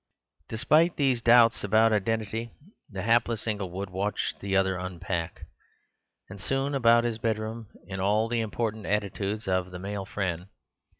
Despite 0.49 0.95
these 0.95 1.21
doubts 1.21 1.63
about 1.63 1.93
identity, 1.93 2.49
the 2.89 3.03
hapless 3.03 3.45
Inglewood 3.45 3.91
watched 3.91 4.39
the 4.39 4.57
other 4.57 4.75
unpack, 4.75 5.45
and 6.27 6.41
stood 6.41 6.73
about 6.73 7.03
his 7.03 7.19
bedroom 7.19 7.67
in 7.85 7.99
all 7.99 8.27
the 8.27 8.41
impotent 8.41 8.87
attitudes 8.87 9.47
of 9.47 9.69
the 9.69 9.77
male 9.77 10.05
friend. 10.07 10.47